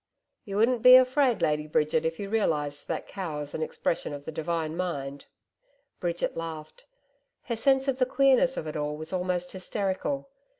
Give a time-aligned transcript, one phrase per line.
[0.45, 4.25] 'You wouldn't be afraid, Lady Bridget, if you realised that cow as an expression of
[4.25, 5.27] the Divine mind.'
[5.99, 6.87] Bridget laughed.
[7.43, 10.31] Her sense of the queerness of it all was almost hysterical.